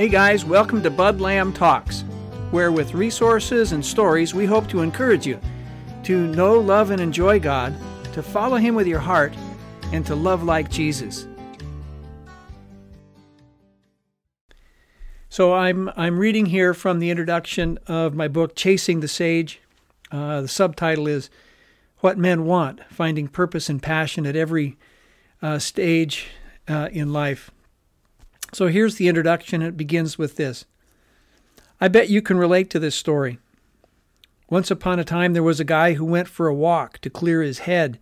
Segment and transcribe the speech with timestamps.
[0.00, 2.04] Hey guys, welcome to Bud Lamb Talks,
[2.52, 5.38] where with resources and stories we hope to encourage you
[6.04, 7.76] to know, love, and enjoy God,
[8.14, 9.34] to follow Him with your heart,
[9.92, 11.26] and to love like Jesus.
[15.28, 19.60] So I'm I'm reading here from the introduction of my book Chasing the Sage.
[20.10, 21.28] Uh, the subtitle is
[21.98, 24.78] "What Men Want: Finding Purpose and Passion at Every
[25.42, 26.28] uh, Stage
[26.66, 27.50] uh, in Life."
[28.52, 29.62] So here's the introduction.
[29.62, 30.64] It begins with this.
[31.80, 33.38] I bet you can relate to this story.
[34.48, 37.40] Once upon a time, there was a guy who went for a walk to clear
[37.42, 37.98] his head,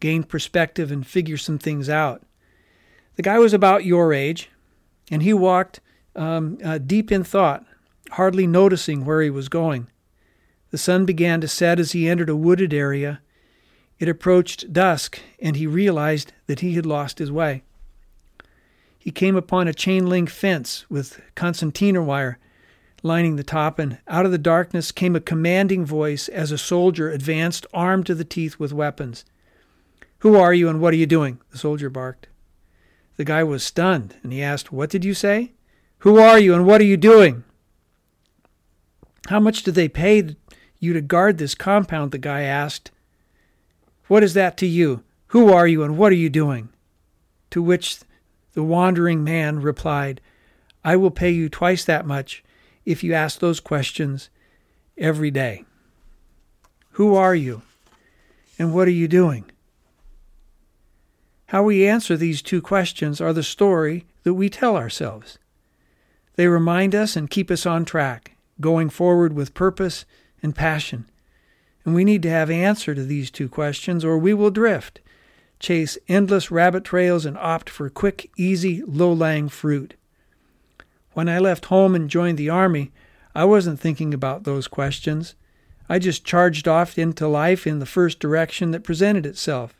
[0.00, 2.22] gain perspective, and figure some things out.
[3.16, 4.50] The guy was about your age,
[5.10, 5.80] and he walked
[6.14, 7.64] um, uh, deep in thought,
[8.12, 9.88] hardly noticing where he was going.
[10.70, 13.22] The sun began to set as he entered a wooded area.
[13.98, 17.64] It approached dusk, and he realized that he had lost his way.
[19.08, 22.38] He came upon a chain link fence with concertina wire
[23.02, 27.08] lining the top, and out of the darkness came a commanding voice as a soldier
[27.08, 29.24] advanced, armed to the teeth with weapons.
[30.18, 31.40] Who are you and what are you doing?
[31.50, 32.28] the soldier barked.
[33.16, 35.52] The guy was stunned, and he asked, What did you say?
[36.00, 37.44] Who are you and what are you doing?
[39.28, 40.36] How much do they pay
[40.80, 42.10] you to guard this compound?
[42.10, 42.90] the guy asked.
[44.08, 45.02] What is that to you?
[45.28, 46.68] Who are you and what are you doing?
[47.52, 48.00] To which
[48.58, 50.20] the wandering man replied,
[50.82, 52.42] I will pay you twice that much
[52.84, 54.30] if you ask those questions
[54.96, 55.64] every day.
[56.94, 57.62] Who are you?
[58.58, 59.48] And what are you doing?
[61.46, 65.38] How we answer these two questions are the story that we tell ourselves.
[66.34, 70.04] They remind us and keep us on track, going forward with purpose
[70.42, 71.08] and passion.
[71.84, 75.00] And we need to have answer to these two questions or we will drift,
[75.58, 79.94] chase endless rabbit trails and opt for quick, easy, low-lying fruit.
[81.12, 82.92] When I left home and joined the Army,
[83.34, 85.34] I wasn't thinking about those questions.
[85.88, 89.74] I just charged off into life in the first direction that presented itself.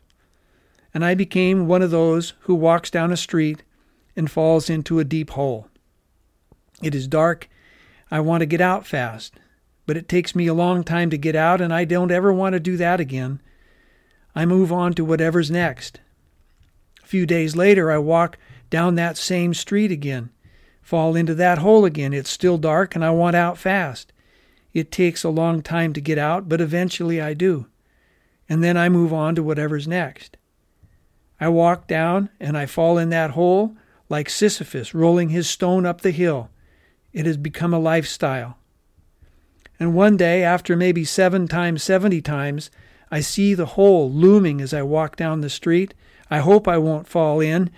[0.93, 3.63] And I became one of those who walks down a street
[4.15, 5.67] and falls into a deep hole.
[6.81, 7.47] It is dark.
[8.09, 9.35] I want to get out fast,
[9.85, 12.53] but it takes me a long time to get out, and I don't ever want
[12.53, 13.39] to do that again.
[14.39, 15.99] I move on to whatever's next.
[17.03, 18.37] A few days later, I walk
[18.69, 20.29] down that same street again
[20.89, 22.13] fall into that hole again.
[22.13, 24.11] It's still dark and I want out fast.
[24.73, 27.67] It takes a long time to get out, but eventually I do.
[28.49, 30.35] And then I move on to whatever's next.
[31.39, 33.77] I walk down and I fall in that hole
[34.09, 36.49] like Sisyphus rolling his stone up the hill.
[37.13, 38.57] It has become a lifestyle.
[39.79, 42.71] And one day, after maybe seven times, seventy times,
[43.11, 45.93] I see the hole looming as I walk down the street.
[46.29, 47.71] I hope I won't fall in,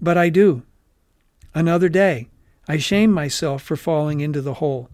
[0.00, 0.62] but I do.
[1.54, 2.28] Another day,
[2.66, 4.88] I shame myself for falling into the hole.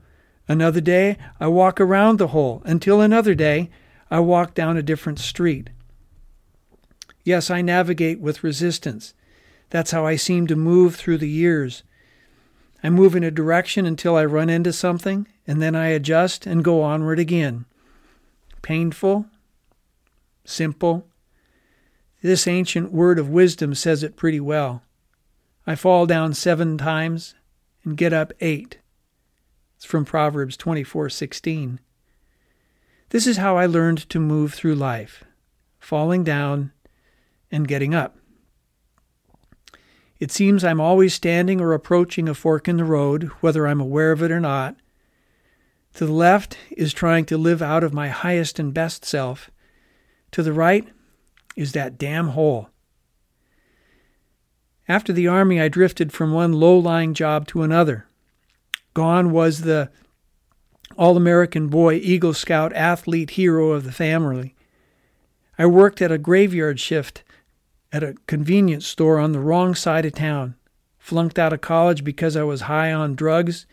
[0.49, 3.71] Another day, I walk around the hole, until another day,
[4.10, 5.71] I walk down a different street.
[7.25, 9.15] Yes, I navigate with resistance.
[9.71, 11.82] That's how I seem to move through the years.
[12.82, 16.62] I move in a direction until I run into something, and then I adjust and
[16.62, 17.65] go onward again.
[18.61, 19.26] Painful,
[20.44, 21.06] simple.
[22.22, 24.82] This ancient word of wisdom says it pretty well.
[25.66, 27.34] I fall down seven times,
[27.84, 28.78] and get up eight.
[29.77, 31.81] It's from Proverbs 24:16.
[33.10, 35.25] This is how I learned to move through life,
[35.78, 36.72] falling down
[37.50, 38.19] and getting up.
[40.19, 44.12] It seems I'm always standing or approaching a fork in the road, whether I'm aware
[44.12, 44.76] of it or not.
[45.94, 49.50] To the left is trying to live out of my highest and best self.
[50.34, 50.88] To the right
[51.54, 52.68] is that damn hole.
[54.88, 58.08] After the Army, I drifted from one low lying job to another.
[58.94, 59.92] Gone was the
[60.98, 64.56] All American boy, Eagle Scout athlete hero of the family.
[65.56, 67.22] I worked at a graveyard shift
[67.92, 70.56] at a convenience store on the wrong side of town,
[70.98, 73.66] flunked out of college because I was high on drugs,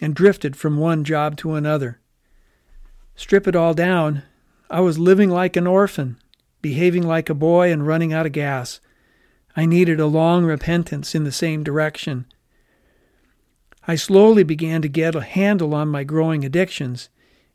[0.00, 1.98] and drifted from one job to another.
[3.16, 4.22] Strip it all down,
[4.70, 6.16] I was living like an orphan,
[6.62, 8.80] behaving like a boy, and running out of gas.
[9.56, 12.26] I needed a long repentance in the same direction.
[13.86, 17.10] I slowly began to get a handle on my growing addictions,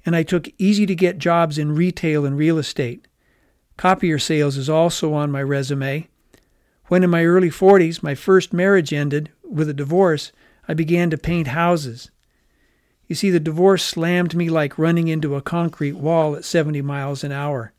[0.06, 3.08] and I took easy to get jobs in retail and real estate.
[3.78, 6.08] Copier sales is also on my resume.
[6.86, 10.32] When in my early 40s my first marriage ended with a divorce,
[10.68, 12.12] I began to paint houses.
[13.10, 17.26] You see, the divorce slammed me like running into a concrete wall at 70 miles
[17.26, 17.74] an hour.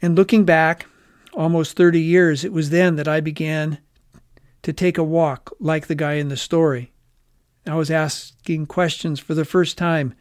[0.00, 0.86] And looking back,
[1.34, 3.78] almost 30 years, it was then that I began
[4.62, 6.92] to take a walk like the guy in the story,
[7.66, 10.14] I was asking questions for the first time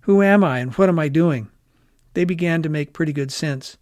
[0.00, 1.48] Who am I and what am I doing?
[2.14, 3.78] They began to make pretty good sense.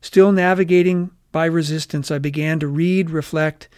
[0.00, 3.68] Still navigating by resistance, I began to read, reflect,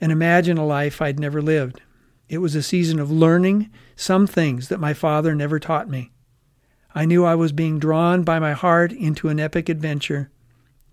[0.00, 1.80] and imagine a life I'd never lived.
[2.28, 6.10] It was a season of learning some things that my father never taught me.
[6.94, 10.30] I knew I was being drawn by my heart into an epic adventure,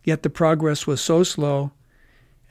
[0.03, 1.71] yet the progress was so slow,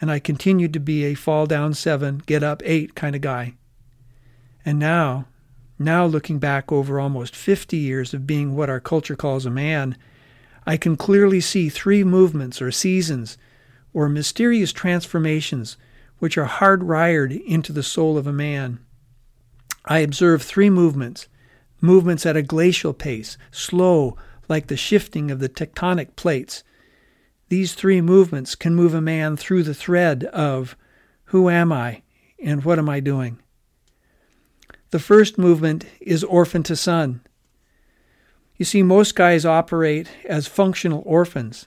[0.00, 3.55] and I continued to be a fall down seven, get up eight kind of guy.
[4.64, 5.26] And now,
[5.79, 9.96] now looking back over almost 50 years of being what our culture calls a man,
[10.67, 13.37] I can clearly see three movements or seasons
[13.93, 15.76] or mysterious transformations
[16.22, 18.78] which are hardwired into the soul of a man.
[19.84, 21.26] I observe three movements
[21.80, 24.16] movements at a glacial pace, slow
[24.48, 26.62] like the shifting of the tectonic plates.
[27.48, 30.76] These three movements can move a man through the thread of
[31.24, 32.02] who am I
[32.40, 33.40] and what am I doing?
[34.90, 37.20] The first movement is orphan to son.
[38.56, 41.66] You see, most guys operate as functional orphans,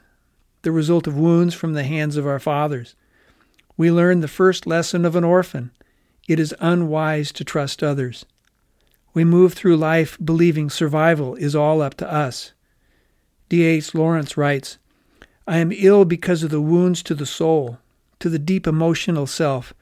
[0.61, 2.95] the result of wounds from the hands of our fathers
[3.77, 5.71] we learn the first lesson of an orphan
[6.27, 8.25] it is unwise to trust others.
[9.13, 12.53] We move through life believing survival is all up to us.
[13.49, 13.93] D.H.
[13.93, 14.77] Lawrence writes
[15.47, 17.77] I am ill because of the wounds to the soul,
[18.19, 19.73] to the deep emotional self,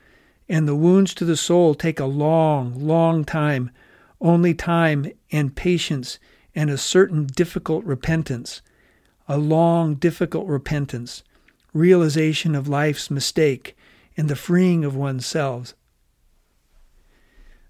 [0.50, 3.72] and the wounds to the soul take a long, long time,
[4.19, 6.19] only time and patience
[6.54, 8.62] and a certain difficult repentance,
[9.28, 11.24] a long, difficult repentance,
[11.74, 13.75] realization of life's mistake,
[14.15, 15.74] and the freeing of oneself.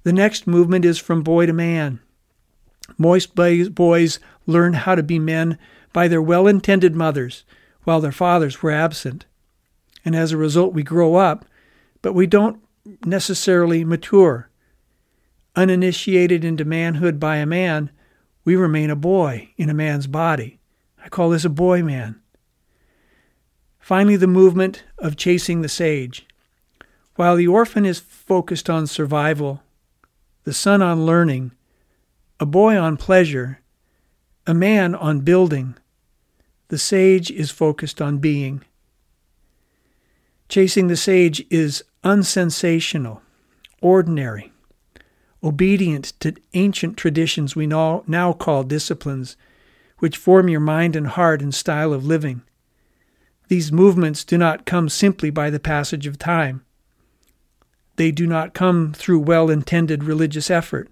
[0.04, 2.00] The next movement is from boy to man.
[2.98, 5.58] Most boys learn how to be men
[5.94, 7.46] by their well intended mothers
[7.84, 9.26] while their fathers were absent.
[10.04, 11.46] And as a result, we grow up,
[12.02, 12.62] but we don't
[13.06, 14.50] necessarily mature.
[15.56, 17.92] Uninitiated into manhood by a man,
[18.44, 20.60] we remain a boy in a man's body.
[21.04, 22.20] I call this a boy man.
[23.80, 26.26] Finally, the movement of chasing the sage.
[27.16, 29.62] While the orphan is focused on survival,
[30.46, 31.52] the son on learning,
[32.40, 33.60] a boy on pleasure,
[34.48, 35.76] a man on building,
[36.70, 38.64] the sage is focused on being.
[40.50, 43.22] Chasing the sage is unsensational,
[43.80, 44.52] ordinary,
[45.44, 49.38] obedient to ancient traditions we now, now call disciplines,
[50.00, 52.42] which form your mind and heart and style of living.
[53.50, 56.66] These movements do not come simply by the passage of time.
[57.96, 60.90] They do not come through well intended religious effort.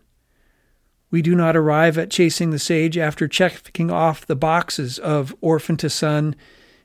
[1.10, 5.78] We do not arrive at chasing the sage after checking off the boxes of orphan
[5.78, 6.36] to son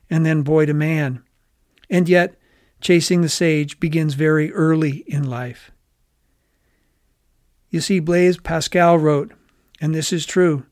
[0.09, 1.23] and then boy to man.
[1.89, 2.35] And yet,
[2.81, 5.71] chasing the sage begins very early in life.
[7.69, 9.31] You see, Blaise Pascal wrote,
[9.79, 10.65] and this is true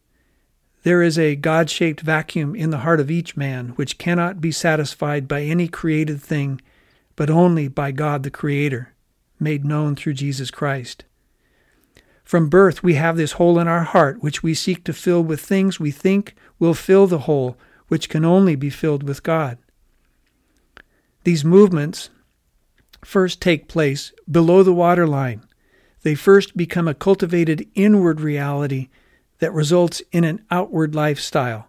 [0.84, 4.52] there is a God shaped vacuum in the heart of each man which cannot be
[4.52, 6.62] satisfied by any created thing,
[7.16, 8.95] but only by God the Creator
[9.40, 11.06] made known through Jesus Christ.
[12.24, 15.42] From birth, we have this hole in our heart which we seek to fill with
[15.42, 17.58] things we think will fill the hole
[17.88, 19.58] which can only be filled with God.
[21.24, 22.10] These movements
[23.04, 25.44] first take place below the waterline.
[26.02, 28.90] They first become a cultivated inward reality
[29.40, 31.68] that results in an outward lifestyle.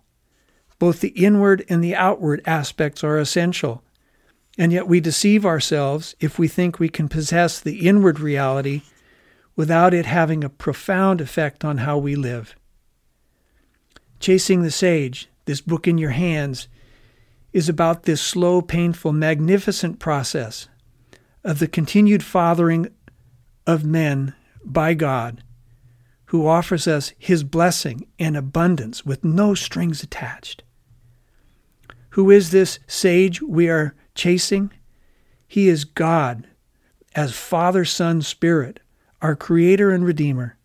[0.78, 3.82] Both the inward and the outward aspects are essential
[4.58, 8.82] and yet we deceive ourselves if we think we can possess the inward reality
[9.54, 12.54] without it having a profound effect on how we live.
[14.20, 16.68] Chasing the Sage, this book in your hands,
[17.52, 20.68] is about this slow, painful, magnificent process
[21.44, 22.88] of the continued fathering
[23.66, 24.34] of men
[24.64, 25.42] by God,
[26.26, 30.64] who offers us his blessing and abundance with no strings attached.
[32.10, 34.72] Who is this sage we are chasing.
[35.46, 36.46] He is God
[37.14, 38.80] as Father, Son, Spirit,
[39.22, 40.56] our Creator and Redeemer.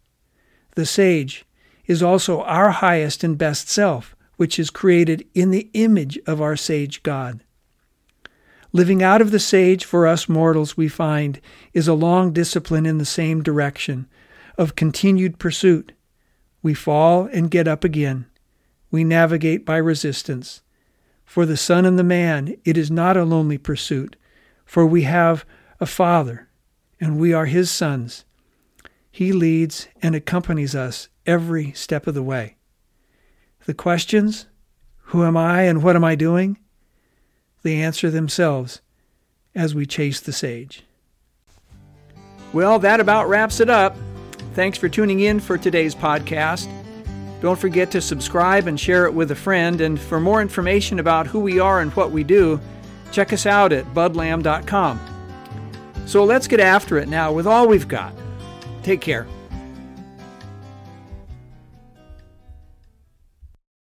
[0.75, 1.45] The sage
[1.85, 6.55] is also our highest and best self, which is created in the image of our
[6.55, 7.41] sage God.
[8.73, 11.41] Living out of the sage for us mortals, we find,
[11.73, 14.07] is a long discipline in the same direction
[14.57, 15.91] of continued pursuit.
[16.63, 18.27] We fall and get up again.
[18.89, 20.61] We navigate by resistance.
[21.31, 24.17] For the Son and the man, it is not a lonely pursuit,
[24.65, 25.45] for we have
[25.79, 26.49] a Father,
[26.99, 28.25] and we are His sons.
[29.09, 32.57] He leads and accompanies us every step of the way.
[33.65, 34.47] The questions,
[35.03, 36.59] who am I and what am I doing?
[37.63, 38.81] They answer themselves
[39.55, 40.83] as we chase the sage.
[42.51, 43.95] Well, that about wraps it up.
[44.53, 46.67] Thanks for tuning in for today's podcast.
[47.41, 49.81] Don't forget to subscribe and share it with a friend.
[49.81, 52.59] And for more information about who we are and what we do,
[53.11, 54.99] check us out at budlamb.com.
[56.05, 58.13] So let's get after it now with all we've got.
[58.83, 59.27] Take care.